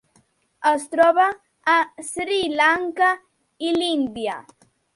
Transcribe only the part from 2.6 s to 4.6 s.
Lanka i l'Índia.